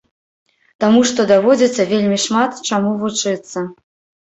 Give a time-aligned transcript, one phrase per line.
[0.83, 3.59] Таму што даводзіцца вельмі шмат чаму вучыцца.